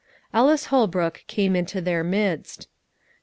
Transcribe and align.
Ellis 0.33 0.65
Holbrook 0.73 1.23
came 1.27 1.55
into 1.55 1.79
their 1.79 2.03
midst. 2.03 2.67